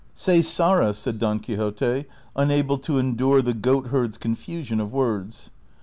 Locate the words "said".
0.95-1.19